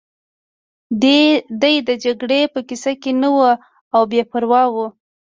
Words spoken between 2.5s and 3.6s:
په کیسه کې نه و